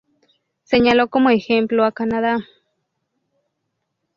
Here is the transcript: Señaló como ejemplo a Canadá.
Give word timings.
Señaló 0.63 1.09
como 1.09 1.29
ejemplo 1.29 1.85
a 1.85 1.91
Canadá. 1.91 2.39